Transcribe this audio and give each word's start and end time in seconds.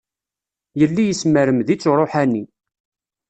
Yelli 0.79 1.03
yesmermed-itt 1.05 1.89
uṛuḥani. 1.91 2.43